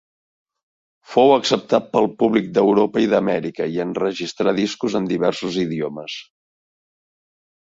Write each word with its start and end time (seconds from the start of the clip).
Fou 1.15 1.33
acceptat 1.33 1.91
pel 1.91 2.07
públic 2.23 2.49
d'Europa 2.55 3.03
i 3.05 3.09
d'Amèrica, 3.11 3.67
i 3.75 3.83
enregistrà 3.85 4.55
discos 4.61 4.97
en 5.01 5.11
diversos 5.13 5.61
idiomes. 5.69 6.17